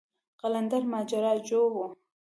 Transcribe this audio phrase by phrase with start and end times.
[0.41, 1.77] قلندر ماجراجو و.